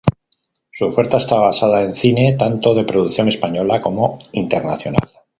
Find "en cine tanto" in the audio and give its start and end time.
1.83-2.73